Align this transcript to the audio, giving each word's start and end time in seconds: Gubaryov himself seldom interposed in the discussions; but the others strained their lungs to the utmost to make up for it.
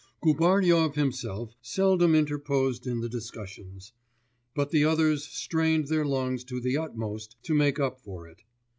Gubaryov 0.23 0.95
himself 0.95 1.53
seldom 1.61 2.15
interposed 2.15 2.87
in 2.87 3.01
the 3.01 3.07
discussions; 3.07 3.93
but 4.55 4.71
the 4.71 4.83
others 4.83 5.25
strained 5.27 5.89
their 5.89 6.05
lungs 6.05 6.43
to 6.45 6.59
the 6.59 6.75
utmost 6.75 7.35
to 7.43 7.53
make 7.53 7.79
up 7.79 7.99
for 8.01 8.27
it. 8.27 8.41